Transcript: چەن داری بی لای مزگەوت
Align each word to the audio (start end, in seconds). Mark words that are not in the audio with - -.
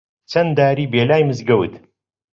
چەن 0.31 0.47
داری 0.57 0.85
بی 0.91 1.01
لای 1.09 1.23
مزگەوت 1.29 1.73